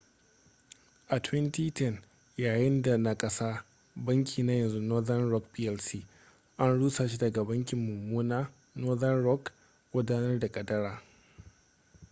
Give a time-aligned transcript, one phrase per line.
[1.15, 1.97] a 2010
[2.37, 3.63] yayinda na kasa
[3.95, 6.03] banki na yanzu northern rock plc
[6.57, 9.53] an rusa shi daga ‘banki mummuna’ northern rock
[9.93, 11.01] gudanar da kadara